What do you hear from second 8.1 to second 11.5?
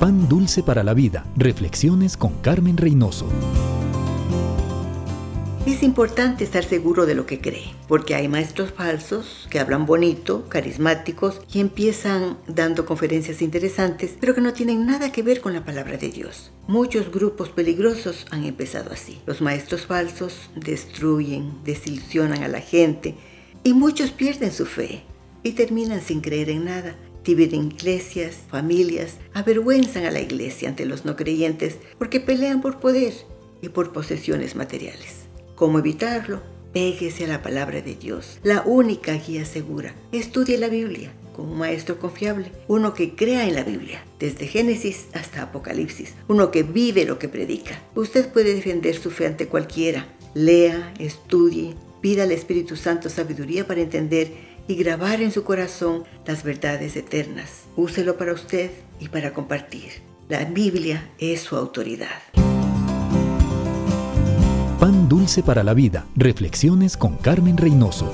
hay maestros falsos que hablan bonito, carismáticos